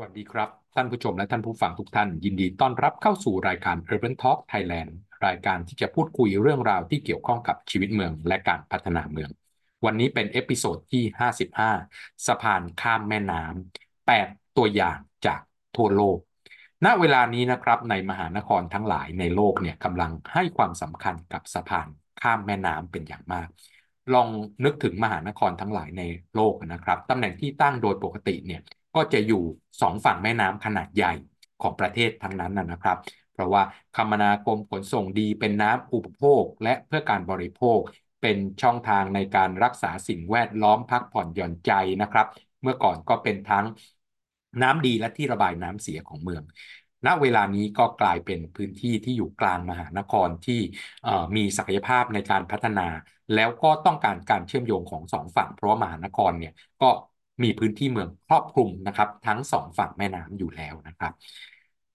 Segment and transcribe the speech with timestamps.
[0.00, 4.90] วัสดีครับ ท่านผู้ชมและท่านผู้ฟังทุกท่าน ยินดีต้อนรับเข้าสู่รายการ Urban Talk Thailand
[5.26, 9.30] รายการที่จะพูดคุยเรื่องราวที่เกี่ยวข้องกับชีวิตเมืองและการพัฒนาเมือง
[9.84, 11.04] วันนี้เป็น episode ที่
[11.64, 15.40] 55 สะพานข้ามแม่น้ำ8 ตัวอย่างจาก
[15.76, 16.18] ทั่วโลก
[16.84, 21.86] ณเวลานี้นะครับในมหานครทั้งหลายในโลกเนี่ยกำลังให้ความสำคัญกับสะพาน
[22.22, 23.48] ข้ามแม่น้ำเป็นอย่างมาก
[24.14, 24.28] ลอง
[24.64, 26.02] นึกถึงมหานครทั้งหลายใน
[26.34, 28.62] โลกนะครับ ตำแหน่งที่ตั้งโดยปกติเนี่ย
[28.94, 29.42] ก็จะอยู่
[29.80, 31.12] สองฝั่งแม่น้ำขนาดใหญ่
[31.58, 32.96] ของประเทศทั้งนั้นนะครับ
[33.32, 37.80] เพราะว่าคมนาคมขนส่งดีเป็นน้ำอุปโภค และเพื่อการบริโภค
[38.20, 42.26] เป็นช่องทางในการรักษาสิ่งแวดล้อมพักผ่อนหย่อนใจนะครับ
[42.62, 43.64] เมื่อก่อนก็เป็นทั้ง
[44.62, 46.42] น้ำดีและที่ระบายน้ำเสียของเมือง
[47.06, 50.60] ณเวลานี้ก็กลายเป็นพื้นที่ที่อยู่กลางมหานครที่
[51.36, 52.86] มีศักยภาพในการพัฒนา
[53.34, 56.52] แล้วก็ต้องการการเชื่อมโยงของสองฝั่ง เพราะมหานครเนี่ย
[56.82, 56.90] ก็
[57.42, 61.12] มีพื้นที่เมืองครอบคลุมนะครับ ทั้งสองฝั่งแม่น้ำอยู่แล้วนะครับ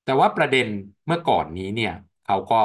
[0.03, 0.67] แต่ว่าประเด็น
[1.07, 1.93] เมื่อก่อนนี้เนี่ย
[2.25, 2.61] เขาก็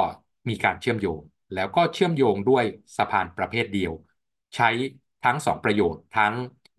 [0.49, 1.21] มีการเชื่อมโยง
[1.53, 2.63] แล้วก็เชื่อมโยงด้วย
[2.97, 3.91] สะพานประเภทเดียว
[4.55, 4.69] ใช้
[5.25, 6.33] ทั้งสองประโยชน์ ทั้ง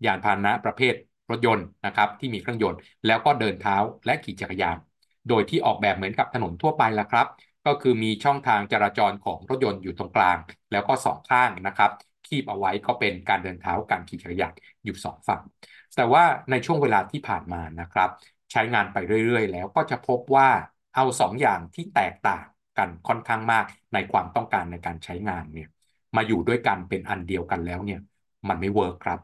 [0.05, 0.93] ยานพาหนะประเภท
[1.29, 4.77] รถยนต์นะครับที่มีเครื่องยนต์ แล้วก็เดินเท้าและขี่จักรยาน
[5.29, 7.27] โดยที่ออกแบบเหมือนกับถนนทั่วไปละครับ
[7.65, 10.37] ก็คือมีช่องทางจราจรของรถยนต์อยู่ตรงกลาง
[10.71, 11.91] แล้วก็สองข้างนะครับ
[12.25, 15.41] คีบเอาไว้ก็เป็นการเดินเท้าการขี่จักรยานอยู่สองฝั่ง
[15.95, 18.09] แต่ว่าในช่วงเวลาที่ผ่านมานะครับ
[18.51, 20.49] ใช้งานไปเรื่อยๆ แล้วก็จะพบว่า
[20.95, 22.45] เอาสองอย่างที่แตกต่าง
[22.77, 25.67] กันค่อนข้างมากในความต้องการในการใช้งานเนี่ย
[26.15, 27.99] มาอยู่ด้วยกันเป็นอันเดียวกันแล้วเนี่ย
[28.49, 29.19] มันไม่เวิร์กครับ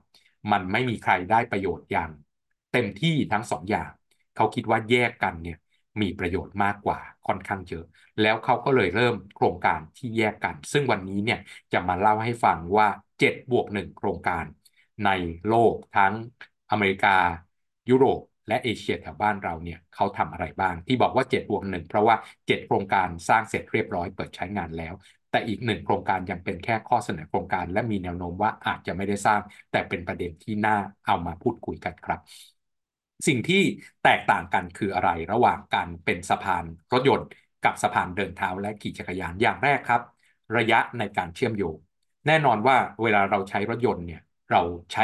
[0.52, 2.12] มันไม่มีใครได้ประโยชน์อย่าง
[2.72, 3.92] เต็มที่ทั้งสองอย่าง
[4.36, 5.58] เขาคิดว่าแยกกันเนี่ย
[6.02, 7.84] มีประโยชน์มากกว่าค่อนข้างเยอะ
[8.22, 11.40] แล้วเขาก็เลยเริ่มโครงการที่แยกกัน ซึ่งวันนี้เนี่ย
[11.72, 12.88] จะมาเล่าให้ฟังว่า
[13.20, 14.46] 7บวก1โครงการ
[15.06, 15.10] ใน
[15.48, 16.14] โลกทั้ง
[16.72, 17.16] อเมริกา
[17.90, 22.16] ยุโรป และเอเชียแถวบ้านเราเนี่ยเขาทำอะไรบ้าง ที่บอกว่า7บวกหนึ่งเพราะว่า
[22.48, 24.94] 7 โครงการสร้างเสร็จเรียบร้อยเปิดใช้งานแล้ว
[25.30, 29.42] แต่อีกหนึ่งโครงการยังเป็นแค่ข้อเสนอโครงการ และมีแนวโน้มว่าอาจจะไม่ได้สร้าง
[29.72, 30.76] แต่เป็นประเด็นที่น่า
[31.06, 32.20] เอามาพูดคุยกันครับ
[33.28, 33.62] สิ่งที่
[34.04, 37.28] แตกต่างกันคืออะไรระหว่างการเป็นสะพานรถยนต์
[37.62, 40.02] กับสะพานเดินเท้าและขี่จักรยานอย่างแรกครับ
[40.58, 41.76] ระยะในการเชื่อมโยง
[42.28, 44.20] แน่นอนว่าเวลาเราใช้รถยนต์เนี่ย
[44.52, 44.62] เรา
[44.94, 45.04] ใช้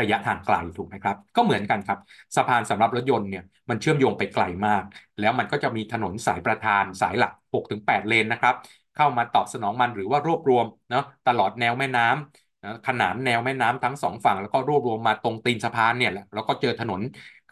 [0.00, 1.98] ระยะทางไกลถูกไหมครับ ก็เหมือนกันครับ
[2.36, 4.82] สะพานสำหรับรถยนต์เนี่ยมันเชื่อมโยงไปไกลมาก
[5.20, 8.54] แล้วมันก็จะมีถนนสายประธานสายหลัก 6-8 เลนนะครับ
[8.96, 17.00] เข้ามาตอบสนองมันหรือว่ารวบรวมเนาะตลอดแนวแม่น้ำนะขนานแนวแม่น้ำทั้งสองฝั่ง แล้วก็รวบรวมมาตรงตีนสะพานเนี่ยแหละแล้วก็เจอถนน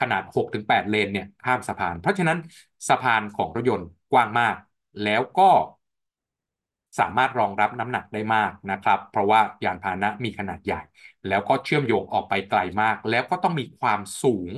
[0.00, 2.38] ขนาด 6-8 เลนเนี่ยข้ามสะพาน เพราะฉะนั้น
[2.88, 4.56] สะพานของรถยนต์กว้างมาก
[5.04, 5.50] แล้วก็
[6.98, 10.80] สามารถรองรับน้ำหนักได้มากนะครับ เพราะว่ายานพาหนะมีขนาดใหญ่
[11.28, 14.52] แล้วก็เชื่อมโยงออกไปไกลมาก แล้วก็ต้องมีความสูง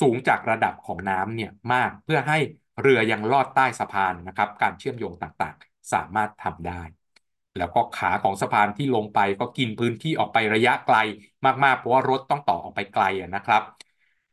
[0.00, 2.38] สูงจากระดับของน้ำเนี่ยมากเพื่อให้
[2.80, 6.82] เรือยังลอดใต้สะพานนะครับ การเชื่อมโยงต่างๆ สามารถทำได้
[7.56, 10.96] แล้วก็ขาของสะพานที่ลงไปก็กินพื้นที่ออกไประยะไกล
[11.64, 13.62] มากๆ เพราะว่ารถต้องต่อออกไปไกลนะครับ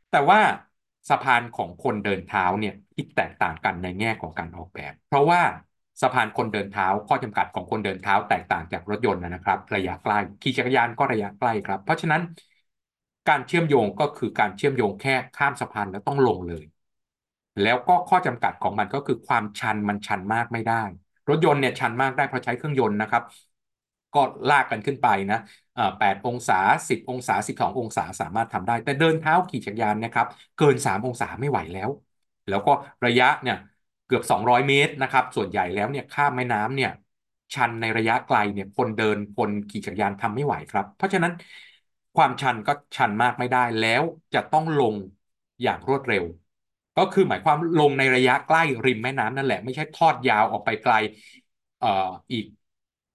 [0.09, 0.39] แต่ว่า
[1.09, 5.41] สะพานของคนเดินเท้าเนี่ยคิดแตกต่างกันในแง่ของการออกแบบ เพราะว่า
[6.01, 12.22] สะพานคนเดินเท้า ข้อจำกัดของคนเดินเท้าแตกต่างจากรถยนต์นะครับ ระยะใกล้ขี่จักรยานก็ระยะใกล้ครับ เพราะฉะนั้น
[13.29, 16.63] การเชื่อมโยงก็คือการเชื่อมโยงแค่ข้ามสะพานแล้วต้องลงเลย
[17.61, 20.84] แล้วก็ข้อจำกัดของมันก็คือความชันมันชันมากไม่ได้
[21.29, 23.23] รถยนต์เนี่ยชันมากได้เพราะใช้เครื่องยนต์นะครับ
[24.13, 24.19] ก็
[24.50, 25.38] ลากกันขึ้นไปนะ
[26.00, 26.53] แปดองศา
[26.89, 31.89] สิบองศาสิบสององศาสามารถทำได้ แต่เดินเท้าขี่จักรยานนะครับ เกินสามองศาไม่ไหวแล้ว
[32.47, 32.72] แล้วก็
[33.05, 33.55] ระยะเนี่ย
[34.05, 36.89] เกือบ 200 เมตรนะครับ ส่วนใหญ่แล้วเนี่ยข้ามแม่น้ำเนี่ย
[37.53, 41.33] ชันในระยะไกลเนี่ยคนเดินคนขี่จักรยานทำไม่ไหวครับ เพราะฉะนั้น
[42.16, 44.95] ความชันก็ชันมากไม่ได้แล้วจะต้องลง
[45.61, 46.23] อย่างรวดเร็ว
[46.95, 50.93] ก็คือหมายความลงในระยะใกล้ริมแม่น้ำนั่นแหละ ไม่ใช่ทอดยาวออกไปไกล
[51.77, 51.87] เอ่อ
[52.31, 52.45] อีก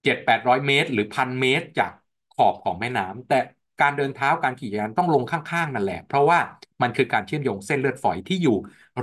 [0.04, 1.90] เจ็ดแปดร้อยเมตร หรือพันเมตรจาก
[2.30, 3.34] ขอบของแม่น้ำแต่
[3.80, 6.38] การเดินเท้าการขี่จักรยานต้องลงข้างๆนั่นแหละ เพราะว่า
[6.82, 8.52] มันคือการเชื่อมโยงเส้นเลือดฝอยที่อยู่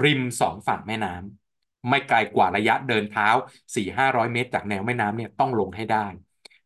[0.04, 1.47] ริมสองฝั่งแม่น้ำ
[1.90, 3.28] ไม่ไกลกว่าระยะเดินเท้า
[3.76, 6.06] 4-500 เมตร จากแนวแม่น้ำเนี่ยต้องลงให้ได้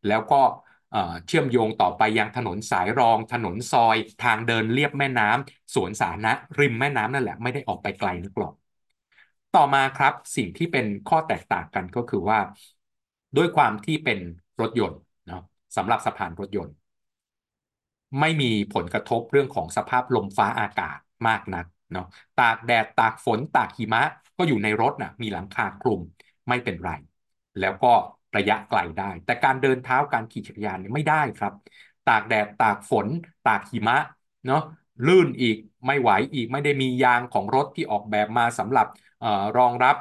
[0.08, 0.42] แล้วก็
[1.28, 8.54] เชื่อมโยงต่อไปยังถนนสายรอง ถนนซอย ทางเดินเลียบแม่น้ำสวนสาธารณะริมแม่น้ำนั่นแหละไม่ได้ออกไปไกลนักหรอก
[9.56, 12.40] ต่อมาครับสิ่งที่เป็นข้อแตกต่างกันก็คือว่า
[13.38, 14.20] ด้วยความที่เป็น
[14.62, 15.42] รถยนต์เนาะ
[15.78, 16.76] สำหรับสะพานรถยนต์
[18.20, 20.98] ไม่มีผลกระทบเรื่องของสภาพลมฟ้าอากาศ
[21.28, 22.08] มากนักเนาะ
[22.40, 24.04] ตากแดดตากฝนตากหิมะ
[24.38, 26.02] ก็อยู่ในรถนะมีหลังคาคลุม
[26.50, 26.90] ไม่เป็นไร
[27.60, 27.94] แล้วก็
[28.38, 31.54] ระยะไกลได้ แต่การเดินเท้าการขี่จักรยานเนี่ยไม่ได้ครับ
[32.06, 33.08] ตากแดดตากฝน
[33.44, 33.98] ตากหิมะ
[34.46, 34.62] เนาะ
[35.08, 38.88] ลื่นอีกไม่ไหวอีกไม่ได้มียางของรถที่ออกแบบมาสำหรับ
[39.24, 39.96] ออรองรับ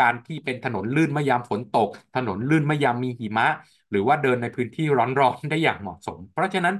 [0.00, 3.46] การที่เป็นถนนลื่นเมื่อยามฝนตก ถนนลื่นเมื่อยามมีหิมะ
[3.90, 6.74] หรือว่าเดินในพื้นที่ร้อนๆได้อย่างเหมาะสม เพราะฉะนั้น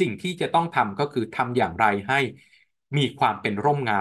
[0.00, 2.20] สิ่งที่จะต้องทำก็คือทำอย่างไรให้
[2.96, 4.00] มีความเป็นร่มเงา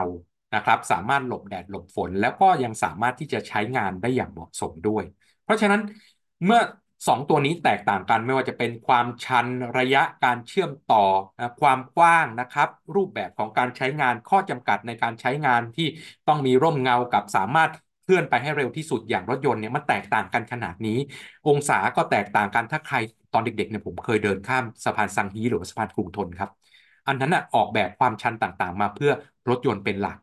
[0.53, 5.03] นะครับสามารถหลบแดดหลบฝน แล้วก็ยังสามารถที่จะใช้งานได้อย่างเหมาะสมด้วย
[5.43, 5.81] เพราะฉะนั้น
[6.45, 6.61] เมื่อ
[7.07, 9.47] สองตัวนี้แตกต่างกันไม่ว่าจะเป็นความชัน
[9.77, 11.05] ระยะการเชื่อมต่อ
[11.61, 15.87] ความกว้างนะครับ รูปแบบของการใช้งานข้อจำกัดในการใช้งานที่
[16.27, 17.71] ต้องมีร่มเงากับสามารถ
[18.03, 20.97] เคลื่อนไปให้เร็วที่สุดอย่างรถยนต์เนี่ยมันแตกต่างกันขนาดนี้
[21.47, 22.97] องศาก็แตกต่างกันถ้าใคร
[23.33, 26.49] ตอนเด็กๆเนี่ยผมเคยเดินข้ามสะพานสังฮีหรือสะพานกรุงทนครับ
[27.07, 29.11] อันนั้นอะออกแบบความชันต่างๆ มาเพื่อ
[29.49, 30.17] รถยนต์เป็นหลัก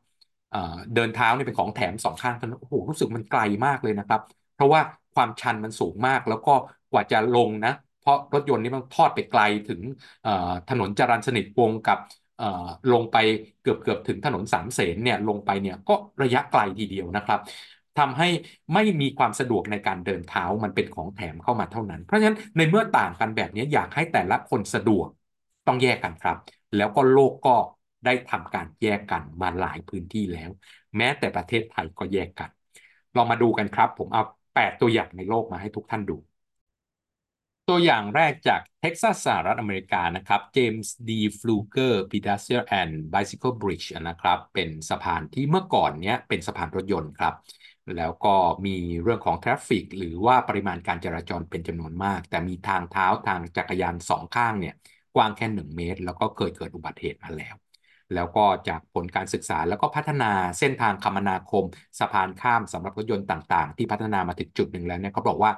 [0.95, 4.21] เดินเท้าเนี่ยเป็นของแถมสองข้างถนนโอ้โหรู้สึกมันไกลมากเลยนะครับ
[4.53, 4.81] เพราะว่า
[5.15, 6.51] ความชันมันสูงมากแล้วก็
[6.91, 9.81] กว่าจะลงนะ เพราะรถยนต์นี่มันทอดไปไกลถึง
[10.69, 11.99] ถนนจรัญสนิทวงกับ
[12.93, 13.17] ลงไป
[13.61, 17.41] เกือบเกือบถึงถนนสามเสนเนี่ยลงไปเนี่ยก็ระยะไกลทีเดียวนะครับ
[17.99, 18.27] ทำให้
[18.75, 25.09] ไม่มีความสะดวกในการเดินเท้ามันเป็นของแถมเข้ามาเท่านั้น เพราะฉะนั้นในเมื่อต่างกันแบบนี้อยากให้แต่ละคนสะดวก
[25.67, 26.37] ต้องแยกกันครับ
[26.75, 27.51] แล้วก็โลกก็
[28.05, 30.51] ได้ทำการแยกกันมาหลายพื้นที่แล้ว
[30.97, 32.51] แม้แต่ประเทศไทยก็แยกกัน
[33.15, 34.23] ลองมาดูกันครับ ผมเอา
[34.55, 36.13] 8 ตัวอย่างในโลกมาให้ทุกท่านดู
[37.69, 41.11] ตัวอย่างแรกจากเท็กซัสสหรัฐอเมริกานะครับ James D.
[41.19, 47.35] Pfluger Pedestrian and Bicycle Bridge นะครับ เป็นสะพานที่เมื่อก่อนเนี้ยเป็นสะพานรถยนต์ครับ
[47.97, 48.35] แล้วก็
[48.67, 54.75] มีเรื่องของ traffic หรือว่าปริมาณการจราจรเป็นจำนวนมาก แต่มีทางเท้าทางจักรยานสองข้างเนี่ย
[55.15, 57.55] กว้างแค่หนึ่งเมตร แล้วก็เคยเกิดอุบัติเหตุมาแล้ว
[58.15, 61.65] แล้วก็จากผลการศึกษาแล้วก็พัฒนาเส้นทางคมนาคม
[61.99, 65.51] สะพานข้ามสำหรับรถยนต์ต่าง ๆ ที่พัฒนามาถึงจุดหนึ่งแล้วเนี่ยเขาบอกว่า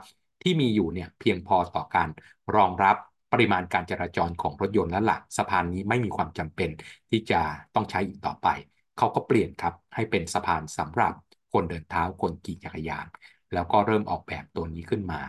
[0.42, 2.08] ที่มีอยู่เนี่ยเพียงพอต่อการ
[2.56, 2.96] รองรับ
[3.32, 6.70] ปริมาณการจราจรของรถยนต์แล้วละ่ะสะพานนี้ไม่มีความจำเป็น
[7.10, 7.40] ที่จะ
[7.74, 8.48] ต้องใช้อีกต่อไป
[8.96, 11.12] เขาก็เปลี่ยนครับให้เป็นสะพานสำหรับ
[11.52, 13.06] คนเดินเท้าคนขี่จักรยาน
[13.52, 15.20] แล้วก็เริ่มออกแบบตัวนี้ขึ้นมา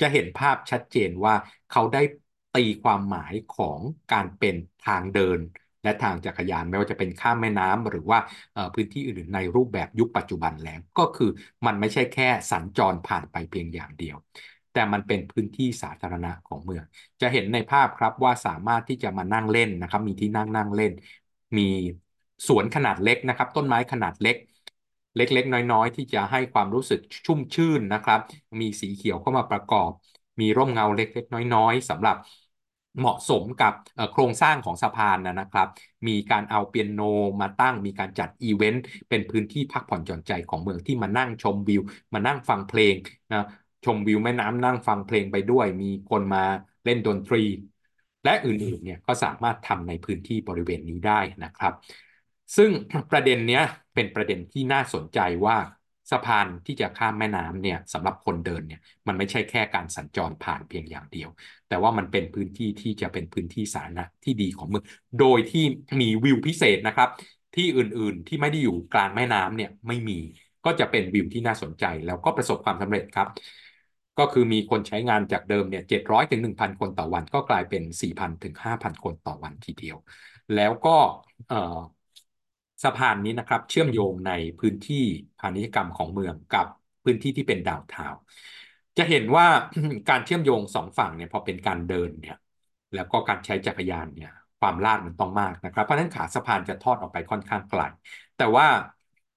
[0.00, 1.34] จะเห็นภาพชัดเจนว่า
[1.68, 2.02] เขาได้
[2.52, 3.80] ตีความหมายของ
[4.12, 4.56] การเป็น
[4.86, 5.38] ทางเดิน
[5.86, 8.18] และทางจักรยานไม่ว่าจะเป็นข้ามแม่น้ำหรือว่า
[8.74, 11.30] พื้นที่อื่นในรูปแบบยุคปัจจุบันแล้วก็คือ
[11.66, 14.16] มันไม่ใช่แค่สัญจรผ่านไปเพียงอย่างเดียว
[14.72, 16.84] แต่มันเป็นพื้นที่สาธารณะของเมือง
[17.20, 20.92] จะเห็นในภาพครับว่าสามารถที่จะมานั่งเล่นนะครับ มีที่นั่งนั่งเล่น
[21.58, 21.62] มี
[22.46, 24.36] สวนขนาดเล็กนะครับ ต้นไม้ขนาดเล็ก
[25.16, 28.20] เล็กๆ น้อยๆ ที่จะให้ความรู้สึกชุ่มชื่นนะครับ
[28.60, 29.90] มีสีเขียวเข้ามาประกอบ
[30.40, 32.16] มีร่มเงาเล็กๆ น้อยๆสำหรับ
[32.98, 33.72] เหมาะสมกับ
[34.12, 35.68] โครงสร้างของสะพานนะครับ
[36.08, 37.00] มีการเอาเปียโน
[37.40, 41.80] มาตั้ง มีการจัดอีเวนต์ เป็นพื้นที่พักผ่อนหย่อนใจของเมืองที่มานั่งชมวิว
[42.14, 42.94] มานั่งฟังเพลง
[43.32, 43.38] นะ
[43.84, 46.44] ชมวิวแม่น้ำนั่งฟังเพลงไปด้วย มีคนมา
[46.84, 47.38] เล่นดนตรี
[48.24, 51.72] และอื่นๆเนี่ยก็สามารถทำในพื้นที่บริเวณนี้ได้นะครับ
[52.56, 52.70] ซึ่ง
[53.10, 53.62] ประเด็นเนี้ย
[53.94, 55.56] เป็นประเด็นที่น่าสนใจว่า
[56.10, 61.28] สะพานที่จะข้ามแม่น้ำเนี่ยสำหรับคนเดินเนี่ยมันไม่ใช่แค่การสัญจรผ่านเพียงอย่างเดียว
[61.66, 64.84] แต่ว่ามันเป็นพื้นที่ที่จะเป็นพื้นที่สาธารณะที่ดีของเมือง
[65.18, 65.64] โดยที่
[66.00, 67.08] มีวิวพิเศษนะครับ
[67.54, 70.18] ที่อื่นๆที่ไม่ได้อยู่กลางแม่น้ำเนี่ยไม่มี
[70.64, 73.28] ก็จะเป็นวิวที่น่าสนใจแล้วก็ประสบความสำเร็จครับ
[74.18, 79.96] ก็คือมีคนใช้งานจากเดิมเนี่ยเจ็ดร้อยถึงหนึ่งพันคนต่อวัน ก็กลายเป็นสี่พันถึงห้าพันคนต่อวันทีเดียว
[80.54, 84.96] แล้วก็ะพานนี้นะครับ เชื่อมโยงในพื้นที่
[85.38, 86.66] พาณิชยกรรมของเมืองกับ
[87.04, 88.14] พื้นที่ที่เป็นดาวทาว
[88.96, 89.46] จะเห็นว่า
[90.08, 92.36] การเชื่อมโยงสองฝั่งเนี่ยพอเป็นการเดินเนี่ย
[92.94, 97.80] แล้วก็การใช้จักรยานเนี่ยความลาดมันต้องมากนะครับ เพราะฉะนั้นขาสะพานจะทอดออกไปค่อนข้างไกล
[98.36, 98.66] แต่ว่า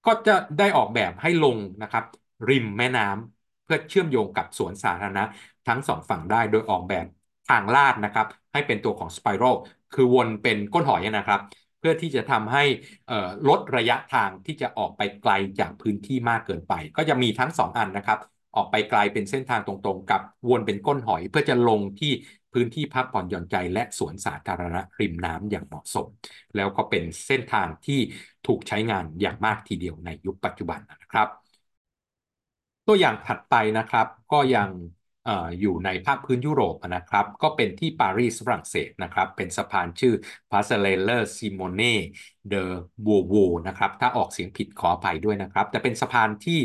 [0.05, 2.03] ก็จะได้ออกแบบให้ลงนะครับ
[2.49, 5.23] ริมแม่น้ำเพื่อเชื่อมโยงกับสวนสาธารณะ
[5.67, 7.05] ทั้งสองฝั่งได้โดยออกแบบ
[7.45, 9.55] ทางลาดนะครับ ให้เป็นตัวของสไปรัล
[9.91, 11.39] คือวนเป็นก้นหอยนะครับ
[11.79, 12.63] เพื่อที่จะทำให้
[13.49, 18.19] ลดระยะทางที่จะออกไปไกลจากพื้นที่มากเกินไป ก็จะมีทั้ง 2 อันนะครับ
[18.55, 22.11] ออกไปไกลเป็นเส้นทางตรงๆ กับวนเป็นก้นหอย เพื่อจะลงที่
[22.53, 26.07] พื้นที่พักผ่อนหย่อนใจ และสวนสาธารณะริมน้ำอย่างเหมาะสม
[26.55, 27.99] แล้วก็เป็นเส้นทางที่
[28.47, 31.27] ถูกใช้งานอย่างมากทีเดียวในยุคปัจจุบันนะครับ
[32.87, 34.69] ตัวอย่างถัดไปนะครับก็ยัง
[35.59, 40.13] อยู่ในภาคพื้นยุโรปนะครับ ก็เป็นที่ปารีสฝรั่งเศสนะครับ เป็นสะพานชื่อ
[40.51, 41.93] p a s s e r e l l e Simone
[42.51, 42.63] de
[43.05, 46.59] b o u v o นะครับ ถ้าออกเสียงผิดขออภัยด้วยนะครับ แต่เป็นสะพานที่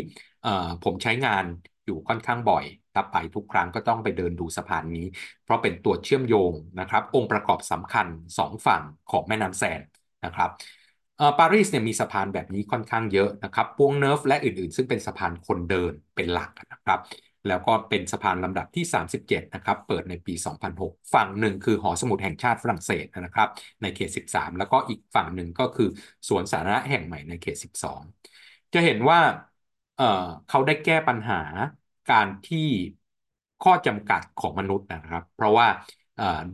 [0.85, 1.45] ผมใช้งาน
[1.87, 5.07] อยู่ค่อนข้างบ่อยถ้าไปทุกครั้งก็ต้องไปเดินดูสะพานนี้
[5.43, 8.07] เพราะเป็นตัวเชื่อมโยงนะครับ องค์ประกอบสำคัญ
[8.39, 9.81] 2ฝั่งของแม่น้ำแซน
[10.25, 10.51] นะครับ
[11.39, 16.99] ปารีสเนี่ยมีสะพานแบบนี้ค่อนข้างเยอะนะครับปวงเนิร์ฟและอื่นๆ ซึ่งเป็นสะพานคนเดินเป็นหลักนะครับ
[17.49, 20.35] แล้วก็เป็นสะพานลำดับที่ 37 นะครับ เปิดในปี
[20.75, 23.49] 2006 ฝั่งหนึ่งคือหอสมุดแห่งชาติฝรั่งเศสนะครับ
[23.83, 25.89] ในเขต 13 แล้วก็อีกฝั่งหนึ่งก็คือ
[26.29, 29.21] สวนสาธารณะแห่งใหม่ในเขต 12 จะเห็นว่า
[29.97, 31.41] เเขาได้แก้ปัญหา
[32.13, 32.69] การที่
[33.65, 35.67] ข้อจำกัดของมนุษย์นะครับ เพราะว่า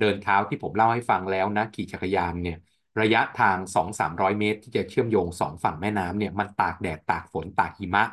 [0.00, 2.58] เดินเท้าที่ผมเล่าให้ฟังแล้วนะขี่จักรยานเนี่ย
[3.00, 8.04] ระยะทาง 2-300 เมตร ที่จะเชื่อมโยงสองฝั่งแม่น้ำเนี่ยมันตากแดดตากฝนตากหิมะ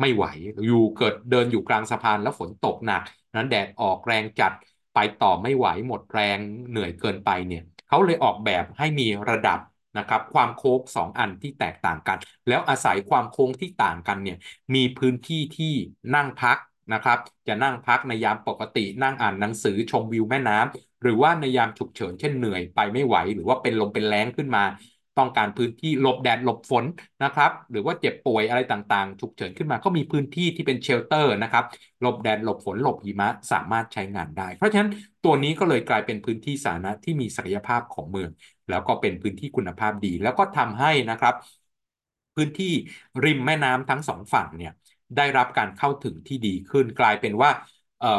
[0.00, 0.24] ไม่ไหว
[0.64, 3.02] อยู่เกิดเดินอยู่กลางสะพานแล้วฝนตกหนัก
[3.36, 4.52] นั้นแดดออกแรงจัด
[4.94, 6.38] ไปต่อไม่ไหวหมดแรง
[6.68, 9.58] เหนื่อยเกินไปเนี่ยเขาเลยออกแบบให้มีระดับ
[9.98, 14.36] นะครับความโค้งสองอันที่แตกต่างกัน แล้วอาศัยความโค้งที่ต่างกันเนี่ย
[14.74, 15.74] มีพื้นที่ที่
[16.14, 16.58] นั่งพัก
[16.92, 24.64] นะครับจะนั่งพักในยามปกตินั่งอ่านหนังสือชมวิวแม่น้ำหรือว่าในยามฉุกเฉินเช่นเหนื่อยไปไม่ไหว หรือว่าเป็นลมเป็นแรงขึ้นมา
[25.18, 26.84] ต้องการพื้นที่หลบแดดหลบฝน
[27.22, 31.64] นะครับหรือว่าเจ็บป่วยอะไรต่างๆฉุกเฉินขึ้นมาก็มีพื้นที่ที่เป็น shelter นะครับ
[32.00, 34.90] หลบแดดหลบฝนหลบหิมะสามารถใช้งานได้ เพราะฉะนั้น
[35.24, 38.30] ตัวนี้ก็เลยกลายเป็นพื้นที่สาธารณะที่มีศักยภาพของเมือง
[38.68, 41.34] แล้วก็เป็นพื้นที่คุณภาพดี แล้วก็ทำให้นะครับ
[42.36, 42.72] พื้นที่
[43.24, 44.72] ริมแม่น้ำทั้งสองฝั่งเนี่ย
[45.16, 47.50] ได้รับการเข้าถึงที่ดีขึ้นกลายเป็นว่า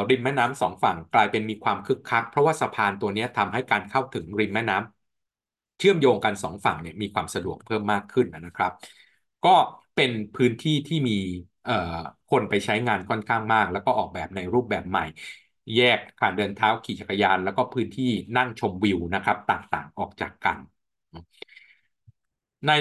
[0.09, 4.98] ริมแม่น้ำสองฝั่งกลายเป็นมีความคึกคัก เพราะว่าสะพานตัวนี้ทำให้การเข้าถึงริมแม่น้ำ
[5.79, 8.71] เชื่อมโยงกันสองฝั่งเนี่ยมีความสะดวกเพิ่มมากขึ้นนะครับ
[9.45, 9.55] ก็
[9.95, 11.13] เป็นพื้นที่ที่มี
[12.31, 15.05] คนไปใช้งานค่อนข้างมาก แล้วก็ออกแบบในรูปแบบใหม่
[15.75, 20.57] แยกการเดินเท้าขี่จักรยาน แล้วก็พื้นที่นั่งชมวิวนะครับ ต่างๆออกจากกัน
[22.67, 22.71] ใน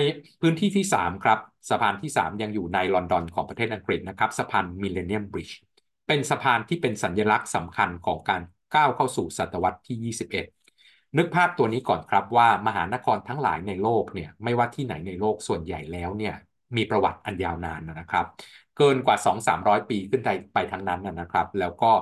[0.40, 1.38] พื้นที่ที่ 3 ครับ
[1.68, 5.56] สะพานที่ 3 ยังอยู่ในลอนดอนของประเทศอังกฤษนะครับสะพานมิเลเนียมบริดจ์
[6.06, 8.42] เป็นสะพานที่เป็นสัญลักษณ์สำคัญของการ
[8.74, 10.57] ก้าวเข้าสู่ศตวรรษที่ 21
[11.16, 16.34] นึกภาพตัวนี้ก่อนครับว่ามหานครทั้งหลายในโลกเนี่ยไม่ว่าที่ไหนในโลกส่วนใหญ่แล้วเนี่ย
[16.76, 18.26] มีประวัติอันยาวนานนะครับ
[18.76, 21.92] เกินกว่า 2-300 ปีขึ้นไปไปทั้งนั้นนะครับ แล้วก็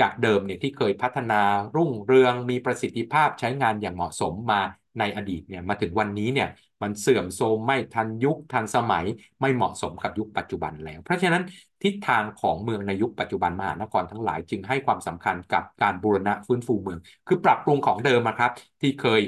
[0.00, 1.40] จากเดิมเนี่ยที่เคยพัฒนา
[1.76, 4.60] รุ่งเรืองมีประสิทธิภาพใช้งานอย่างเหมาะสมมา
[4.98, 6.48] ในอดีตเนี่ยมาถึงวันนี้เนี่ย
[6.82, 9.04] มันเสื่อมโทรมไม่ทันยุคทันสมัย
[9.40, 11.42] ไม่เหมาะสมกับยุคปัจจุบันแล้ว เพราะฉะนั้น
[11.82, 19.22] ทิศทางของเมืองในยุคปัจจุบันมหานครทั้งหลายจึงให้ความสำคัญกับการบูรณะฟื้นฟูเมือง คือปรับปรุงของเดิมครับ ที่เคย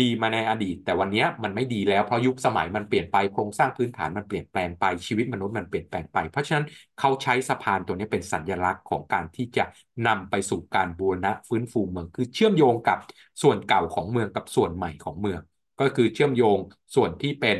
[0.00, 6.66] ดีมาในอดีต แต่วันนี้มันไม่ดีแล้วเพราะยุคสมัยมันเปลี่ยนไปโครงสร้างพื้นฐานมันเปลี่ยนแปลงไปชีวิตมนุษย์มันเปลี่ยนแปลงไป เพราะฉะนั้น
[6.96, 9.64] เขาใช้สะพานตัวนี้เป็นสัญลักษณ์ของการที่จะ
[10.06, 12.98] นำไปสู่การบูรณะฟื้นฟูเมือง คือเชื่อมโยงกับ
[13.42, 15.40] ส่วนเก่าของเมืองกับส่วนใหม่ของเมือง
[15.80, 16.58] ก็คือเชื่อมโยง
[16.94, 17.58] ส่วนที่เป็น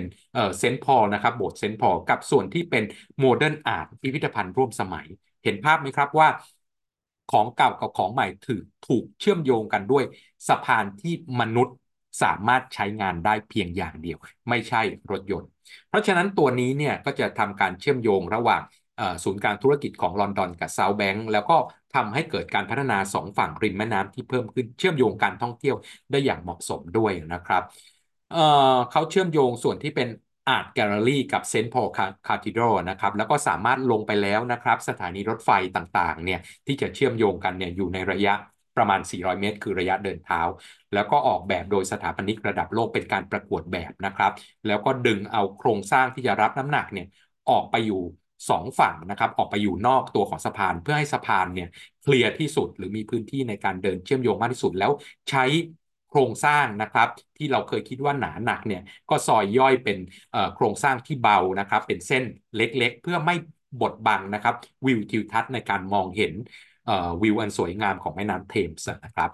[0.58, 0.78] St.
[0.78, 1.76] Paul นะครับโบสถ์ St.
[1.76, 2.82] Paul กับส่วนที่เป็น
[3.20, 5.06] modern art พิพิธภัณฑ์ร่วมสมัย
[5.44, 6.28] เห็นภาพไหมครับว่า
[7.32, 10.04] ของเก่ากับของใหม่ถือถูกเชื่อมโยงกันด้วย
[10.48, 11.76] สะพานที่มนุษย์
[12.22, 15.48] สามารถใช้งานได้เพียงอย่างเดียว ไม่ใช่รถยนต์
[15.88, 18.62] เพราะฉะนั้นตัวนี้เนี่ยก็จะทำการเชื่อมโยงระหว่าง
[19.24, 21.56] ศูนย์การธุรกิจของลอนดอนกับ South Bank แล้วก็
[21.94, 25.76] ทำให้เกิดการพัฒนาสองฝั่งริมแม่น้ำที่เพิ่มขึ้นเชื่อมโยงการท่องเที่ยว
[26.10, 27.62] ได้อย่างเหมาะสมด้วยนะครับ
[28.28, 28.38] เอ่อ
[28.90, 30.08] เขาเชื่อมโยงส่วนที่เป็น
[30.48, 31.68] art gallery กับ St.
[31.68, 31.86] Paul
[32.26, 38.34] Cathedral นะครับแล้วก็สามารถลงไปแล้วนะครับ สถานีรถไฟต่างๆเนี่ยที่จะเชื่อมโยงกันเนี่ยอยู่ในระยะ
[38.76, 40.40] ประมาณ 400 เมตร คือระยะเดินเท้า
[40.94, 44.32] แล้วก็ออกแบบโดยสถาปนิกระดับโลกเป็นการประกวดแบบนะครับ
[44.66, 47.06] แล้วก็ดึงเอาโครงสร้างที่จะรับน้ำหนักเนี่ย
[47.50, 48.00] ออกไปอยู่
[48.50, 51.68] สองฝั่งนะครับออกไปอยู่นอกตัวของสะพานเพื่อให้สะพานเนี่ย
[52.02, 54.90] เคลียร์ที่สุดหรือมีพื้นที่ในการเดินเชื่อมโยงมากที่สุดแล้ว
[55.30, 55.44] ใช้
[56.08, 59.98] โครงสร้างนะครับที่เราเคยคิดว่าหนาหนักเนี่ยก็ซอยย่อยเป็น
[60.54, 62.24] โครงสร้างที่เบานะครับ เป็นเส้น
[62.56, 63.34] เล็กๆ เพื่อไม่
[63.80, 64.54] บดบังนะครับ
[64.86, 66.32] วิวทิวทัศน์ในการมองเห็น
[67.22, 69.30] วิวอันสวยงามของแม่น้ำเทมส์นะครับ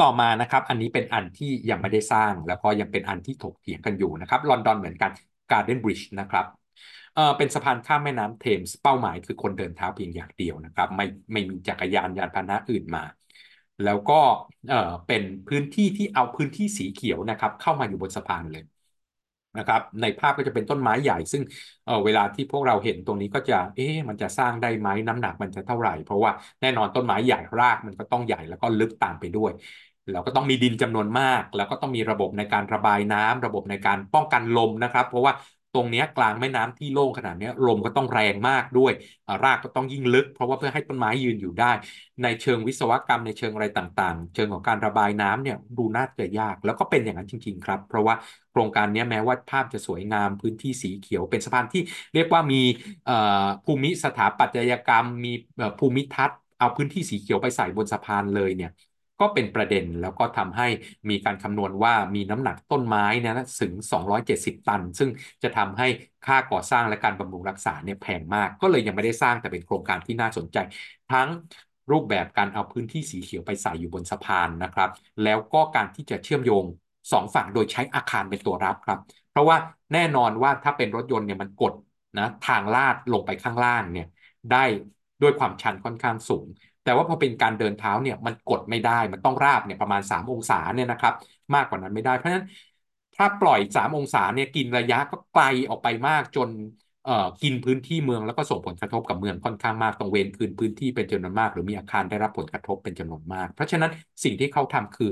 [0.00, 5.10] ต่อมานะครับ อันนี้เป็นอันที่ยังไม่ได้สร้าง แล้วก็ยังเป็นอันที่ถกเถียงกันอยู่นะครับ ลอนดอนเหมือนกัน
[5.50, 6.46] การ์เดนบริดจ์นะครับ
[7.14, 13.02] เออเป็นสะพานข้ามแม่น้ำเทมส์เป้าหมายคือคนเดินเท้าเพียงอย่างเดียวนะครับ ไม่ไม่มีจักรยานยานพาหนะอื่นมา
[13.82, 14.14] แล้วก็
[14.66, 14.76] เอ่อ
[15.06, 18.62] เป็นพื้นที่ที่เอาพื้นที่สีเขียวนะครับ เข้ามาอยู่บนสะพานเลย
[19.56, 21.42] นะครับ ในภาพก็จะเป็นต้นไม้ใหญ่ ซึ่ง
[21.84, 29.52] เออเวลาที่พวกเราเห็นตรงนี้ก็จะ เอ๊ะมันจะสร้างได้ไหมน้ำหนักมันจะเท่าไหร่ เพราะว่าแน่นอนต้นไม้ใหญ่รากมันก็ต้องใหญ่แล้วก็ลึกตามไปด้วย
[30.10, 35.32] เราก็ต้องมีดินจำนวนมาก แล้วก็ต้องมีระบบในการระบายน้ำระบบในการป้องกันลมนะครับ เพราะว่า
[35.74, 38.92] ตรงนี้กลางแม่น้ำที่โล่งขนาดนี้ลมก็ต้องแรงมากด้วย
[39.42, 41.72] รากก็ต้องยิ่งลึก เพราะว่าเพื่อให้ต้นไม้ยืนอยู่ได้
[42.22, 48.14] ในเชิงวิศวกรรมในเชิงอะไรต่างๆ เชิงของการระบายน้ำเนี่ยดูน่าจะยาก แล้วก็เป็นอย่างนั้นจริง ๆ ครับ เพราะว่า
[48.50, 51.80] โครงการนี้แม้ว่าภาพจะสวยงามพื้นที่สีเขียว เป็นสะพานที่
[52.14, 52.56] เรียกว่ามี
[53.64, 55.32] ภูมิสถาปัตยกรรม มี
[55.78, 58.70] ภูมิทัศน์เอาพื้นที่สีเขียวไปใส่บนสะพานเลยเนี่ย
[59.20, 60.66] ก็เป็นประเด็นแล้วก็ทำให้
[61.10, 65.10] มีการคำนวณว่ามีน้ำหนักต้นไม้นะถึง 270 ตัน ซึ่ง
[65.42, 65.86] จะทำให้
[66.26, 70.58] ค่าก่อสร้างและการบำรุงรักษาเนี่ยแพงมาก ก็เลยยังไม่ได้สร้างแต่เป็นโครงการที่น่าสนใจ
[71.08, 71.28] ทั้ง
[71.92, 74.90] รูปแบบการเอาพื้นที่สีเขียวไปใส่อยู่บนสะพานนะครับ
[75.22, 76.64] แล้วก็การที่จะเชื่อมโยง
[77.12, 78.98] สองฝั่งโดยใช้อาคารเป็นตัวรับครับ
[79.30, 79.56] เพราะว่า
[79.92, 81.72] แน่นอนว่าถ้าเป็นรถยนต์เนี่ยมันกด
[82.18, 84.06] นะทางลาดลงไปข้างล่างเนี่ย
[84.50, 84.64] ได้
[85.22, 86.46] ด้วยความชันค่อนข้างสูง
[86.84, 91.14] แต่ว่าพอเป็นการเดินเท้าเนี่ยมันกดไม่ได้มันต้องราบเนี่ยประมาณ 3 องศาเนี่ยนะครับ
[91.54, 92.46] มากกว่านั้นไม่ได้เพราะฉะนั้น
[93.14, 96.50] ถ้าปล่อย 3 องศาเนี่ยกินระยะก็ไกลออกไปมากจน
[97.02, 97.12] เอ่อ
[97.42, 103.90] กินพื้นที่เมืองแล้วก็ส่งผลกระทบกับเมืองค่อนข้างมากต้องเว้นคืนพื้นที่เป็นจำนวนมาก หรือมีอาคารได้รับผลกระทบเป็นจำนวนมาก เพราะฉะนั้น
[104.24, 105.06] สิ่งที่เขาทำคือ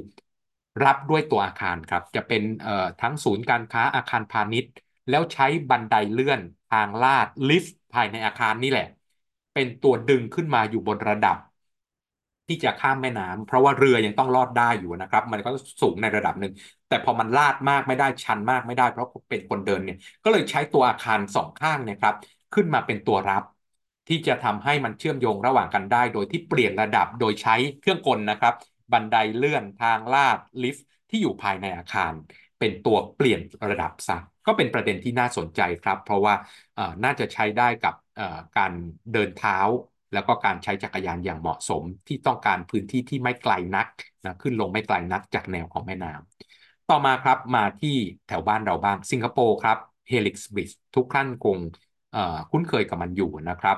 [0.85, 4.71] รับด้วยตัวอาคารครับ จะเป็นเอ่อทั้งศูนย์การค้าอาคารพาณิชย์
[5.09, 8.85] แล้วใช้บันไดเลื่อนทางลาดลิฟต์ภายในอาคารนี่แหละ
[9.53, 11.37] เป็นตัวดึงขึ้นมาอยู่บนระดับ
[12.49, 16.53] ที่จะข้ามแม่น้ำเพราะว่าเรือยังต้องลอดได้อยู่นะครับ มันก็สูงในระดับหนึ่ง
[16.89, 22.15] แต่พอมันลาดมากไม่ได้ชันมากไม่ได้ เพราะเป็นคนเดินเนี่ย ก็เลยใช้ตัวอาคารสองข้างนี่ยครับ
[22.53, 23.43] ขึ้นมาเป็นตัวรับ
[24.09, 28.55] ที่จะทำให้มันเชื่อมโยงระหว่างกันได้ โดยที่เปลี่ยนระดับโดยใช้เครื่องกลนะครับ
[28.93, 32.13] บันไดเลื่อนทางลาดลิฟต์ที่อยู่ภายในอาคาร
[32.59, 36.35] เป็นตัวเปลี่ยนระดับซะก็เป็นประเด็นที่น่าสนใจครับ เพราะว่า
[37.05, 37.95] น่าจะใช้ได้กับ
[38.57, 38.73] การ
[39.13, 39.59] เดินเท้า
[40.13, 43.89] แล้วก็การใช้จักรยานอย่างเหมาะสมที่ต้องการพื้นที่ที่ไม่ไกลนัก
[44.25, 49.79] นะขึ้นลงไม่ไกลนักจากแนวของแม่น้ำต่อมาครับมาที่แถวบ้านเราบ้างสิงคโปร์ครับ
[50.11, 51.59] Helix Bridge ทุกท่านคง
[52.51, 53.77] คุ้นเคยกับมันอยู่นะครับ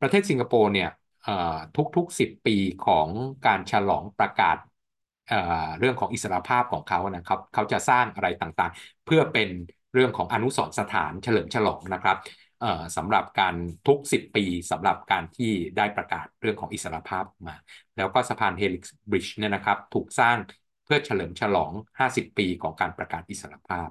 [0.00, 0.88] ประเทศสิงคโปร์เนี่ย
[1.96, 2.56] ทุกๆ 10 ปี
[2.86, 3.08] ของ
[3.46, 4.56] การฉลองประกาศ
[5.78, 9.48] เรื่องของอิสรภาพของเขานะครับ เขาจะสร้างอะไรต่างๆ เพื่อเป็น
[9.94, 12.16] เรื่องของอนุสรณ์สถานเฉลิมฉลองนะครับ
[12.96, 13.54] สำหรับการ
[13.86, 17.56] ทุก 10 ปีสำหรับการที่ได้ประกาศเรื่องของอิสรภาพมา
[17.96, 20.36] แล้วก็สะพานเฮลิกซ์บริดจ์เนี่ยนะครับ ถูกสร้าง
[20.84, 23.88] เพื่อเฉลิมฉลอง 50 ปีของการประกาศอิสรภาพ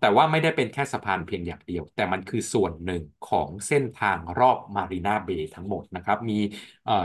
[0.00, 6.38] แต่ว่าไม่ได้เป็นแค่สะพานเพียงอย่างเดียว แต่มันคือส่วนหนึ่งของเส้นทางรอบมารีนาเบย์ทั้งหมดนะครับ มี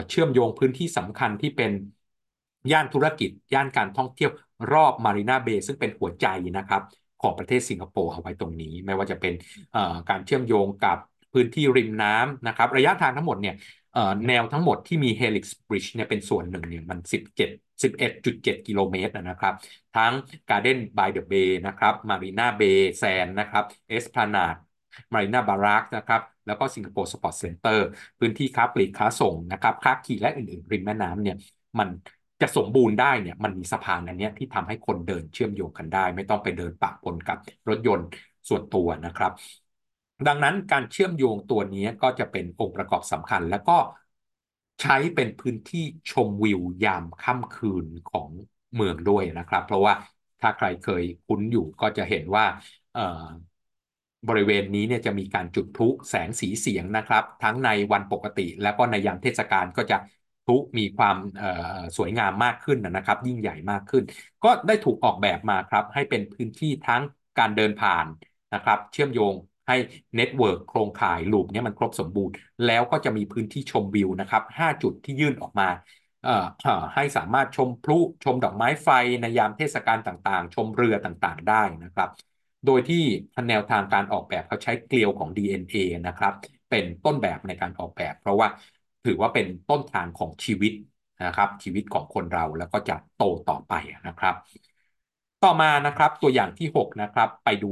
[0.10, 1.72] เชื่อมโยงพื้นที่สำคัญที่เป็น
[2.72, 4.32] ย่านธุรกิจ ย่านการท่องเที่ยว
[4.74, 6.26] รอบมารีนาเบย์ซึ่งเป็นหัวใจ
[6.58, 6.82] นะครับ
[7.24, 9.34] ของประเทศสิงคโปร์เอาไว้ตรงนี้ ไม่ว่าจะเป็น
[10.10, 10.98] การเชื่อมโยงกับ
[11.34, 13.56] พื้นที่ริมน้ำนะครับ ระยะทางทั้งหมดเนี่ย
[14.28, 19.54] แนวทั้งหมดที่มี Helix Bridge เนี่ยเป็นส่วนหนึ่งเนี่ยมัน 17 11.7 กิโลเมตรนะครับ
[19.98, 20.14] ทั้ง
[20.50, 23.64] Garden by the Bay นะครับ Marina Bay Sand นะครับ
[23.96, 24.58] Esplanade
[25.14, 27.86] Marina Barrage นะครับ แล้วก็สิงคโปร์ Sports Centre
[28.20, 31.36] พื้นที่ค้าปลีกค้าส่งนะครับค้าขายและอื่นๆ ริมแม่น้ำเนี่ย
[31.80, 31.90] มัน
[32.42, 37.38] จะสมบูรณ์ได้เนี่ยมันมีสะพานอันนี้ที่ทำให้คนเดินเชื่อมโยงกันได้ ไม่ต้องไปเดินปะปนกับ
[37.70, 38.08] รถยนต์
[38.50, 39.32] ส่วนตัวนะครับ
[40.28, 43.78] ดังนั้นการเชื่อมโยงตัวนี้ก็จะเป็นองค์ประกอบสำคัญ แล้วก็
[44.82, 48.30] ใช้เป็นพื้นที่ชมวิวยามค่ำคืนของ
[48.76, 49.94] เมืองด้วยนะครับ เพราะว่า
[50.42, 52.46] ถ้าใครเคยคุ้นอยู่ก็จะเห็นว่า
[54.28, 59.98] บริเวณนี้เนี่ยจะมีการจุดพลุแสงสีเสียงนะครับ ทั้งในวันปกติ แล้วก็ในยามเทศกาลก็จะ
[60.44, 61.18] พลุมีความ
[61.98, 64.04] สวยงามมากขึ้นนะครับ ยิ่งใหญ่มากขึ้น
[64.44, 67.02] ก็ได้ถูกออกแบบมาครับ ให้เป็นพื้นที่ทั้ง
[67.40, 68.08] การเดินผ่าน
[68.54, 69.34] นะครับ เชื่อมโยง
[69.68, 69.76] ให้
[70.16, 75.70] network โครงข่าย loop นี้มันครบสมบูรณ์ แล้วก็จะมีพื้นที่ชมวิวนะครับ 5 จุดที่ยื่นออกมา
[76.96, 78.90] ให้สามารถชมพลุชมดอกไม้ไฟ
[79.22, 82.10] ในยามเทศกาลต่างๆ ชมเรือต่างๆได้นะครับ
[82.66, 83.04] โดยที่
[83.50, 85.76] แนวทางการออกแบบเขาใช้เกลียวของ DNA
[86.08, 86.34] นะครับ
[86.70, 88.48] เป็นต้นแบบในการออกแบบ เพราะว่า
[89.06, 90.74] ถือว่าเป็นต้นทางของชีวิต
[91.26, 93.74] นะครับ ชีวิตของคนเราแล้วก็จะโตต่อไป
[94.08, 94.36] นะครับ
[95.44, 97.72] ต่อมานะครับตัวอย่างที่ 6 นะครับ ไปดู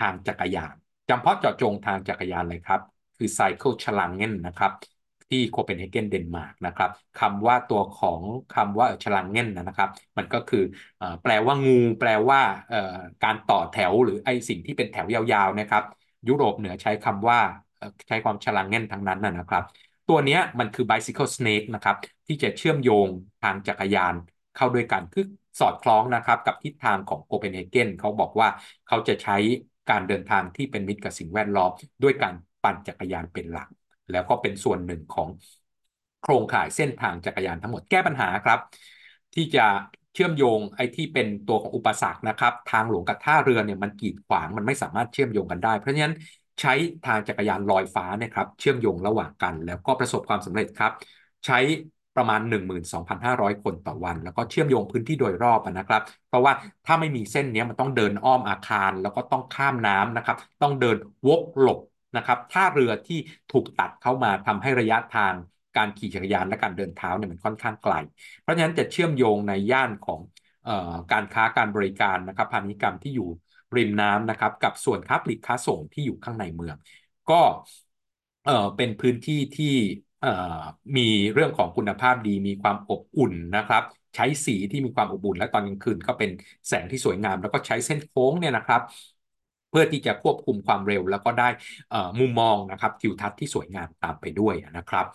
[0.00, 0.74] ทางจักรยาน
[1.08, 2.80] จำเพาะเจาะจงทางจักรยานเลยครับ
[3.16, 4.72] คือ Cycle c h a l a n g e n นะครับ
[5.28, 8.20] ที่โคเปนเฮเกนเดนมาร์กนะครับคำว่าตัวของ
[8.54, 10.64] คำว่าชลังเง่นนะครับ มันก็คือ
[11.22, 12.40] แปลว่างู แปลว่า
[13.24, 15.84] การต่อแถวหรือไอสิ่งที่เป็นแถวยาวๆนะครับ
[16.28, 17.38] ยุโรปเหนือใช้คำว่า
[18.08, 19.62] ใช้ความชลังเง่นทั้งนั้นนะครับ
[20.08, 23.08] ตัวนี้มันคือ bicycle snake นะครับที่จะเชื่อมโยง
[23.42, 24.14] ทางจักรยาน
[24.54, 25.24] เข้าด้วยกันคือ
[25.60, 28.48] สอดคล้องนะครับกับทิศทางของโคเปนเฮเกนเขาบอกว่า
[28.86, 29.36] เขาจะใช้
[29.90, 31.70] การเดินทางที่เป็นมิตรกับสิ่งแวดล้อม
[32.02, 33.68] ด้วยการปั่นจักรยานเป็นหลัก
[34.10, 35.28] แล้วก็เป็นส่วนหนึ่งของ
[36.20, 38.58] โครงข่ายเส้นทางจักรยานทั้งหมดแก้ปัญหาครับ
[39.34, 39.66] ที่จะ
[40.14, 46.14] เชื่อมโยงไอ้ที่เป็นตัวของอุปสรรคนะครับ ทางหลวงกับท่าเรือเนี่ยมันกีดขวางมันไม่สามารถเชื่อมโยงกันได้ เพราะฉะนั้น
[46.60, 50.92] ใช้ทางจักรยานลอยฟ้านะครับเชื่อมโยงระหว่างกัน แล้วก็ประสบความสำเร็จครับ
[51.46, 51.58] ใช้
[52.16, 52.40] ประมาณ
[52.92, 56.52] 12,500 คนต่อวัน แล้วก็เชื่อมโยงพื้นที่โดยรอบนะครับ เพราะว่า
[56.84, 61.78] ถ้าไม่มีเส้นนี้มันต้องเดินอ้อมอาคาร แล้วก็ต้องข้ามน้ำนะครับ ต้องเดินวกหลบ
[62.16, 63.18] นะครับท่าเรือที่
[63.52, 65.34] ถูกตัดเข้ามาทำให้ระยะทาง
[65.76, 67.94] การขี่จักรยานและการเดินเท้าเนี่ยมันค่อนข้างไกล
[68.40, 70.20] เพราะฉะนั้นจะเชื่อมโยงในย่านของ
[70.68, 73.28] ออการค้าการบริการนะครับพาณิชยกรรมที่อยู่
[73.76, 76.76] ริมน้ำนะครับ กับส่วนค้าปลีกค้าส่งที่อยู่ข้างในเมือง
[77.30, 77.34] ก็
[78.42, 79.66] เอ่อเป็นพื้นที่ที่
[80.20, 80.28] เอ่อ
[80.96, 83.82] มีเรื่องของคุณภาพดีมีความอบอุ่นนะครับ
[84.14, 86.30] ใช้สีที่มีความอบอุ่น และตอนกลางคืนก็เป็น
[86.68, 88.80] แสงที่สวยงาม แล้วก็ใช้เส้นโค้งเนี่ยนะครับ
[89.68, 91.48] เพื่อที่จะควบคุมความเร็วแล้วก็ได้
[92.20, 95.06] มุมมองนะครับทิวทัศน์ที่สวยงามตามไปด้วยนะครับ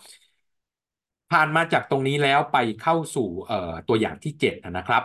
[1.30, 3.28] ผ่านมาจากตรงนี้แล้วไปเข้าสู่
[3.88, 5.02] ตัวอย่างที่7นะครับ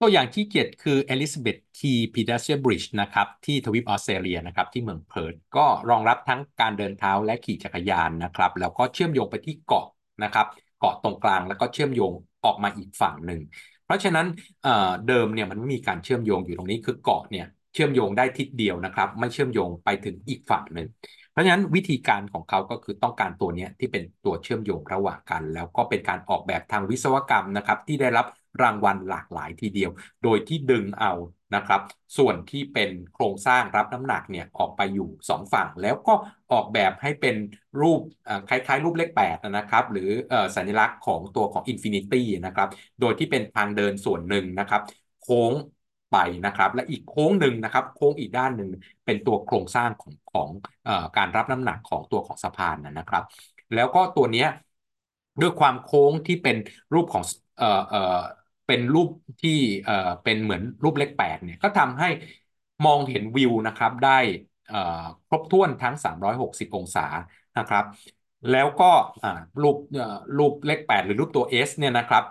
[0.00, 9.86] ตัวอย่างที่7คือ Elizabeth Key Pedestrian Bridge นะครับที่ทวีปออสเตรเลียนะครับที่เมืองเพิร์ธก็รองรับทั้งการเดินเท้าและขี่จักรยานนะครับแล้วก็เชื่อมโยงไปที่เกาะ
[10.24, 10.46] นะครับ
[10.78, 12.12] เกาะตรงกลางแล้วก็เชื่อมโยง
[12.44, 13.40] ออกมาอีกฝั่งหนึ่ง
[13.84, 14.26] เพราะฉะนั้น
[15.08, 20.88] เดิมเนี่ยมันไม่มีการเชื่อมโยงอยู่ตรงนี้คือเกาะเนี่ยเชื่อมโยงได้ทิศเดียวนะครับ ไม่เชื่อมโยงไปถึงอีกฝั่งหนึ่ง
[21.30, 28.26] เพราะฉะนั้นวิธีการของเขาก็คือต้องการตัวนี้ที่เป็นตัวเชื่อมโยงระหว่างกัน แล้วก็เป็นการออกแบบทางวิศวกรรมนะครับที่ได้รับ
[28.62, 29.90] รางวัลหลากหลายทีเดียว
[30.22, 31.12] โดยที่ดึงเอา
[31.54, 31.80] นะครับ
[32.18, 36.14] ส่วนที่เป็นโครงสร้างรับน้ำหนักเนี่ยออกไปอยู่ 2 ฝั่ง แล้วก็
[36.52, 37.36] ออกแบบให้เป็น
[37.80, 38.00] รูป
[38.48, 40.08] คล้ายๆ รูปเลข8นะครับ หรือ
[40.56, 42.68] สัญลักษณ์ของตัวของ infinity นะครับ
[43.00, 44.82] โดยที่เป็นทางเดินส่วนหนึ่งนะครับ
[45.22, 45.52] โค้ง
[46.12, 48.70] ไปนะครับและอีกโค้งหนึ่งนะครับ โค้งอีกด้านหนึ่ง
[49.04, 50.48] เป็นตัวโครงสร้างของของ
[50.88, 53.24] อการรับน้ำหนักของตัวของสะพานนะครับ
[53.74, 54.44] แล้วก็ตัวนี้
[55.40, 56.56] ด้วยความโค้งที่เป็น
[56.94, 57.24] รูปของ
[57.58, 57.98] เอ่อเอ่อ
[58.70, 59.08] เป็นรูป
[59.42, 59.50] ที่
[59.84, 62.08] เอ่อเป็นเหมือนรูปเลขแปดเนี่ยก็ทำให้
[62.84, 64.18] มองเห็นวิวนะครับได้
[64.68, 67.06] เอ่อครบถ้วนทั้ง 360 องศา
[67.58, 67.84] นะครับ
[68.50, 68.90] แล้วก็
[69.62, 69.76] รูป
[70.38, 72.24] รูปเลข8หรือรูปตัว S เนี่ยนะครับ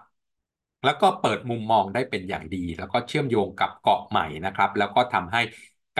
[0.84, 5.41] แล้วก็เปิดมุมมองได้เป็นอย่างดี แล้วก็เชื่อมโยงกับเกาะใหม่นะครับ แล้วก็ทำให้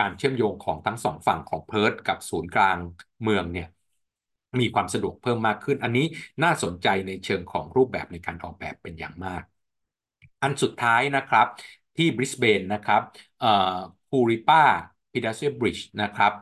[0.00, 2.78] การเชื่อมโยงของทั้งสองฝั่งของเพิร์ธกับศูนย์กลาง
[3.22, 3.66] เมืองเนี่ย
[4.60, 6.06] มีความสะดวกเพิ่มมากขึ้น อันนี้
[6.42, 9.42] น่าสนใจในเชิงของรูปแบบในการออกแบบเป็นอย่างมาก
[10.42, 11.46] อันสุดท้ายนะครับ
[11.96, 13.02] ที่บริสเบนนะครับ
[14.08, 14.62] คูริป้า
[15.12, 16.32] พิดาเซียบริดจ์นะครับ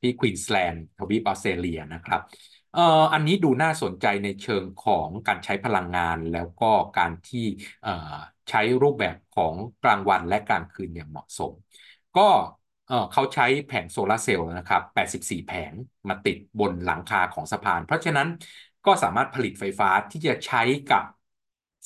[0.00, 2.20] ที่ควีนสแลนด์ทวีปออสเตรเลียนะครับ
[2.74, 7.46] เอ่ออันนี้ดูน่าสนใจในเชิงของการใช้พลังงานแล้วก็การที่
[8.50, 11.52] ใช้รูปแบบของกลางวันและกลางคืนอย่างเหมาะสม
[12.16, 12.28] ก็
[13.12, 15.72] เขาใช้แผงโซลาเซลล์นะครับ 84 แผง
[16.08, 18.28] มาติดบนหลังคาของสะพาน เพราะฉะนั้น
[18.86, 21.04] ก็สามารถผลิตไฟฟ้าที่จะใช้กับ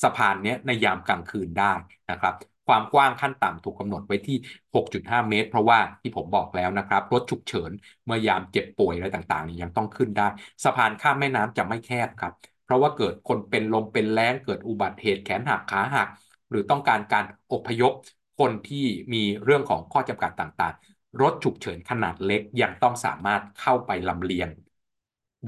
[0.02, 1.72] สะพานนี้ในยามกลางคืนได้
[2.11, 2.35] นะครับ
[2.66, 4.37] ความกว้างขั้นต่ำถูกกำหนดไว้ที่
[4.74, 7.70] 6.5 เมตร เพราะว่าที่ผมบอกแล้วนะครับ รถฉุกเฉิน
[8.05, 10.28] เมื่อยามเจ็บป่วยอะไรต่างๆนี่ยังต้องขึ้นได้
[10.64, 12.33] สะพานข้ามแม่น้ำจะไม่แคบครับ
[12.64, 16.09] เพราะว่าเกิดคนเป็นลมเป็นแรงเกิดอุบัติเหตุแขนหักขาหัก
[16.50, 17.92] หรือต้องการการอพยพ
[18.38, 24.48] คนที่มีเรื่องของข้อจำกัดต่างๆ รถฉุกเฉินขนาดเล็กยังต้องสามารถเข้าไปลำเลียง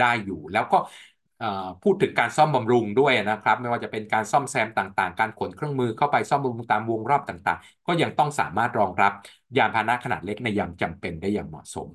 [0.01, 0.77] ได้อยู่ แล้วก็
[1.83, 9.13] พูดถึงการซ่อมบำรุงด้วยนะครับ ไม่ว่าจะเป็นการซ่อมแซมต่างๆ การขนเครื่องมือเข้าไปซ่อมบำรุงตามวงรอบต่างๆ ก็ยังต้องสามารถรองรับ
[9.57, 11.89] ยานพาหนะขนาดเล็กในยามจำเป็นได้อย่างเหมาะสม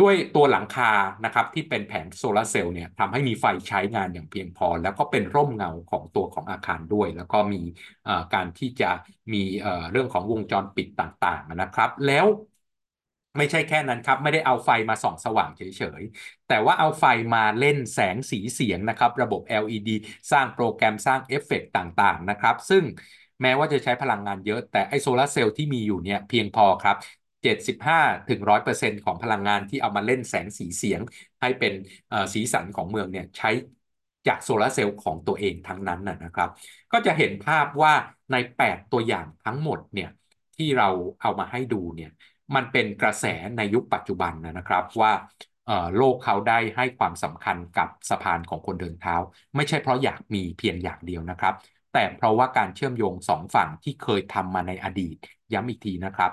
[0.00, 0.90] ด้วยตัวหลังคา
[1.24, 7.60] นะครับที่เป็นแผงโซลาเซลล์เนี่ยทำให้มีไฟใช้งานอย่างเพียงพอ แล้วก็เป็นร่มเงาของตัวของอาคารด้วย แล้วก็มี
[8.34, 8.90] การที่จะ
[9.32, 9.42] มี
[9.90, 12.26] เรื่องของวงจรปิดต่างๆนะครับ แล้ว
[13.36, 15.62] ไม่ใช่แค่นั้นครับ ไม่ได้เอาไฟมาส่องสว่างเฉ
[16.00, 19.90] ยๆ แต่ว่าเอาไฟมาเล่นแสงสีเสียงนะครับ ระบบ LED
[20.32, 22.84] สร้างโปรแกรมสร้างเอฟเฟกต่างๆนะครับ ซึ่ง
[23.42, 26.96] แม้ว่าจะใช้พลังงานเยอะ แต่ไอ้โซลาร์เซลล์ที่มีอยู่เนี่ยเพียงพอครับ
[27.42, 31.00] 75ถึง100%ของพลังงานที่เอามาเล่นแสงสีเสียง
[31.40, 31.72] ให้เป็น
[32.34, 33.50] สีสันของเมืองเนี่ยใช้
[34.26, 36.48] จากโซลาร์เซลล์ของตัวเองทั้งนั้นนะครับ
[36.92, 37.94] ก็จะเห็นภาพว่า
[38.32, 40.10] ใน 8 ตัวอย่างทั้งหมดเนี่ย
[40.56, 40.88] ที่เรา
[41.20, 42.10] เอามาให้ดูเนี่ย
[42.54, 43.24] มันเป็นกระแส
[43.56, 45.12] ในยุคปัจจุบันนะครับว่า
[45.96, 49.14] โลกเขาได้ให้ความสำคัญกับสะพานของคนเดินเท้า
[49.56, 51.54] ไม่ใช่เพราะอยากมีเพียงอย่างเดียวนะครับ
[51.92, 55.16] แต่เพราะว่าการเชื่อมโยงสองฝั่งที่เคยทำมาในอดีต
[55.52, 56.30] ย้ำอีกทีนะครับ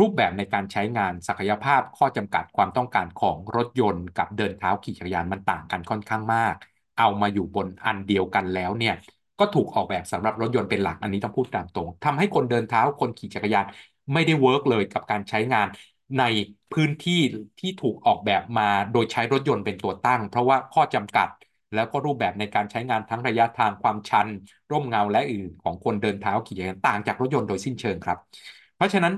[0.00, 6.54] รูปแบบในการใช้งานศักยภาพข้อจำกัดความต้องการของรถยนต์กับเดินเท้าขี่จักรยานมันต่างกันค่อนข้างมาก
[6.98, 8.94] เอามาอยู่บนอันเดียวกันแล้วเนี่ย
[9.38, 13.64] ก็ถูกออกแบบสำหรับรถยนต์เป็นหลักอันนี้ต้องพูดตามตรงทำให้คนเดินเท้าคนขี่จักรยาน
[14.12, 15.66] ไม่ได้ work เลยกับการใช้งาน
[16.18, 16.22] ใน
[16.72, 17.20] พื้นที่
[17.58, 21.28] ที่ถูกออกแบบมาโดยใช้รถยนต์เป็นตัวตั้ง เพราะว่าข้อจำกัด
[21.72, 24.28] แล้วก็รูปแบบในการใช้งานทั้งระยะทางความชัน
[24.70, 28.18] ร่มเงาและอื่นของคนเดินเท้าขี่จักรยานต่างจากรถยนต์โดยสิ้นเชิงครับ
[28.74, 29.14] เพราะฉะนั้น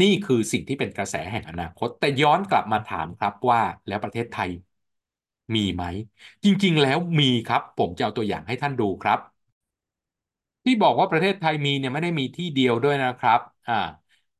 [0.00, 4.50] นี่คือสิ่งที่เป็นกระแสแห่งอนาคต แต่ย้อนกลับมาถามครับว่าแล้วประเทศไทย
[5.54, 5.84] มีไหม
[6.44, 9.18] จริงๆ แล้วมีครับ ผมจะเอาตัวอย่างให้ท่านดูครับ
[10.64, 13.74] ที่บอกว่าประเทศไทยมีเนี่ยไม่ได้มีที่เดียวด้วยนะครับ อ่า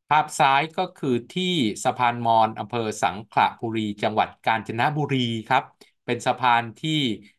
[0.09, 1.45] ภาพซ้ายก็คือที่
[1.85, 5.63] สะพานมอญอำเภอสังขละบุรี จังหวัดกาญจนบุรีครับ
[6.07, 6.91] เป็นสะพานที่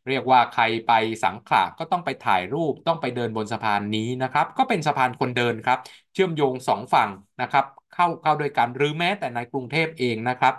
[0.07, 0.91] เรียกว่าใครไป
[1.23, 5.77] สังขละก็ต้องไปถ่ายรูปต้องไปเดินบนสะพานนี้นะครับ ก็เป็นสะพานคนเดินครับ
[6.13, 7.09] เชื่อมโยงสองฝั่ง
[7.41, 10.53] นะครับ เข้าเข้าด้วยกันหรือแม้แต่ในกรุงเทพเองนะครับ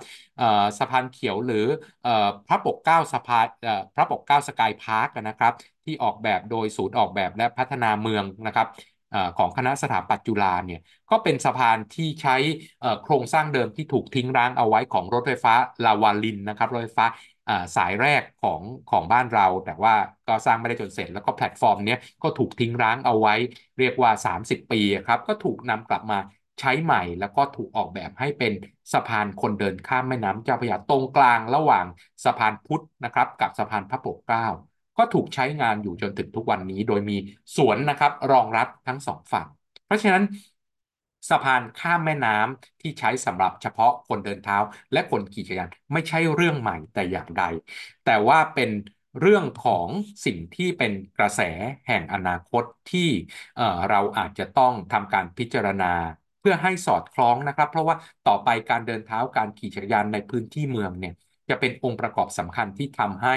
[0.79, 1.67] สะพานเขียวหรือ
[2.47, 3.47] พระปกเกล้าสะพาน
[3.95, 5.53] พระปกเกล้า Sky Park นะครับ
[5.85, 8.67] ที่ออกแบบโดยศูนย์ออกแบบและพัฒนาเมืองนะครับ
[9.39, 12.37] ของคณะสถาปัตย์จุฬาเนี่ยก็เป็นสะพานที่ใช้
[13.03, 17.07] โครงสร้างเดิมที่ถูกทิ้งร้างเอาไว้ของรถไฟฟ้าลาวาลินนะครับรถไฟฟ้า
[17.77, 19.95] สายแรกของของบ้านเรา แต่ว่า
[20.29, 23.35] ก็สร้างไม่ได้จนเสร็จ แล้วก็แพลตฟอร์มนี้ก็ถูกทิ้งร้างเอาไว้
[23.79, 26.19] เรียกว่า 30 ปีครับก็ถูกนำกลับมา
[26.61, 28.53] ใช้ใหม่ แล้วก็ถูกออกแบบให้เป็น
[28.93, 31.87] สะพานคนเดินข้ามแม่น้ำเจ้าพระยาตรงกลางระหว่าง
[32.25, 34.47] สะพานพุทธนะครับกับสะพานพระปกเกล้า
[35.01, 37.17] ก็ถูกใช้งานอยู่จนถึงทุกวันนี้ โดยมี
[37.57, 39.47] สวนนะครับรองรับทั้งสองฝั่ง
[39.85, 40.23] เพราะฉะนั้น
[41.31, 44.57] สะพานข้ามแม่น้ำที่ใช้สำหรับเฉพาะคนเดินเท้า
[44.93, 47.43] และคนขี่จักรยานไม่ใช่เรื่องใหม่แต่อย่างใด
[48.05, 48.71] แต่ว่าเป็น
[49.21, 49.89] เรื่องของ
[50.25, 51.41] สิ่งที่เป็นกระแส
[51.87, 53.09] แห่งอนาคตที่
[53.89, 55.93] เราอาจจะต้องทำการพิจารณา
[56.41, 61.13] เพื่อให้สอดคล้องนะครับ เพราะว่าต่อไปการเดินเท้าการขี่จักรยานในพื้นที่เมืองเนี่ย
[61.49, 63.37] จะเป็นองค์ประกอบสำคัญที่ทำให้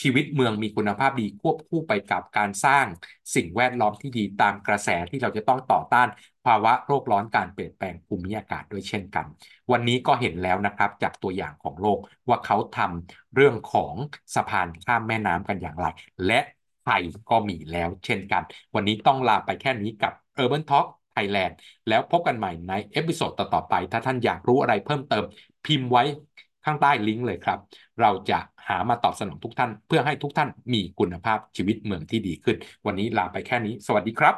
[0.00, 2.86] ชีวิตเมืองมีคุณภาพดีควบคู่ไปกับการสร้าง
[3.34, 6.08] สิ่งแวดล้อมที่ดีตามกระแสที่เราจะต้องต่อต้าน
[6.46, 9.26] ภาวะโลกร้อนการเปลี่ยนแปลงภูมิอากาศด้วยเช่นกัน
[9.72, 13.94] วันนี้ก็เห็นแล้วนะครับจากตัวอย่างของโลกว่าเขาทำเรื่องของ
[14.34, 15.86] สะพานข้ามแม่น้ำกันอย่างไร
[16.26, 16.40] และ
[16.82, 18.42] ไทยก็มีแล้วเช่นกัน
[18.74, 21.52] วันนี้ต้องลาไปแค่นี้กับ Urban Talk Thailand
[21.88, 25.24] แล้วพบกันใหม่ใน episode ต่อๆไป ถ้าท่านอยากรู้อะไรเพิ่มเติม
[25.64, 26.02] พิมพ์ไว้
[26.66, 27.58] ข้างใต้ลิงก์เลยครับ
[28.00, 34.36] เราจะหามาตอบสนองทุกท่าน เพื่อให้ทุกท่านมีคุณภาพชีวิตเมืองที่ดีขึ้น วันนี้ลาไปแค่นี้ สวัสดีครับ